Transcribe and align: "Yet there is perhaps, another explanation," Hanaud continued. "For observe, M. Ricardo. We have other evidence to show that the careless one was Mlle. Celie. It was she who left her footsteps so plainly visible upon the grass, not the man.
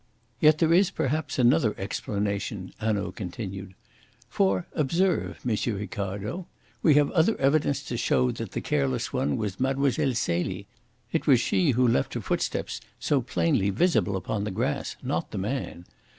"Yet 0.39 0.57
there 0.57 0.73
is 0.73 0.89
perhaps, 0.89 1.37
another 1.37 1.75
explanation," 1.77 2.73
Hanaud 2.79 3.11
continued. 3.11 3.75
"For 4.29 4.65
observe, 4.73 5.39
M. 5.47 5.75
Ricardo. 5.75 6.47
We 6.81 6.95
have 6.95 7.11
other 7.11 7.37
evidence 7.37 7.83
to 7.83 7.97
show 7.97 8.31
that 8.31 8.53
the 8.53 8.61
careless 8.61 9.13
one 9.13 9.37
was 9.37 9.59
Mlle. 9.59 9.91
Celie. 10.15 10.65
It 11.11 11.27
was 11.27 11.39
she 11.39 11.69
who 11.77 11.87
left 11.87 12.15
her 12.15 12.21
footsteps 12.21 12.81
so 12.99 13.21
plainly 13.21 13.69
visible 13.69 14.15
upon 14.15 14.43
the 14.43 14.49
grass, 14.49 14.95
not 15.03 15.29
the 15.29 15.37
man. 15.37 15.85